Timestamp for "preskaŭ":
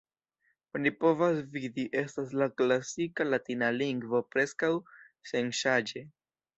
4.35-4.75